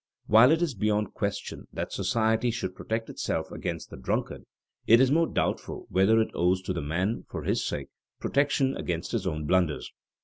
While 0.25 0.49
it 0.51 0.63
is 0.63 0.73
beyond 0.73 1.13
question 1.13 1.67
that 1.71 1.93
society 1.93 2.49
should 2.49 2.73
protect 2.73 3.07
itself 3.07 3.51
against 3.51 3.91
the 3.91 3.97
drunkard, 3.97 4.45
it 4.87 4.99
is 4.99 5.11
more 5.11 5.27
doubtful 5.27 5.85
whether 5.91 6.19
it 6.19 6.31
owes 6.33 6.63
to 6.63 6.73
the 6.73 6.81
man, 6.81 7.23
for 7.29 7.43
his 7.43 7.63
sake, 7.63 7.89
protection 8.19 8.75
against 8.75 9.11
his 9.11 9.27
own 9.27 9.45
blunders. 9.45 9.91